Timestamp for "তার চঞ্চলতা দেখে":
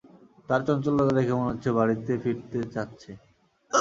0.49-1.33